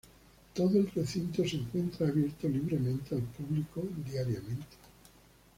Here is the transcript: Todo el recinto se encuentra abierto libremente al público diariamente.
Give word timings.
Todo 0.55 0.79
el 0.79 0.89
recinto 0.89 1.45
se 1.47 1.57
encuentra 1.57 2.07
abierto 2.07 2.49
libremente 2.49 3.13
al 3.13 3.21
público 3.21 3.83
diariamente. 4.03 4.65